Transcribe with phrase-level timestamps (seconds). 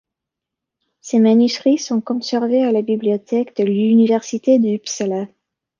[1.01, 5.27] Ses manuscrits sont conservés à la bibliothèque de l'université d'Uppsala.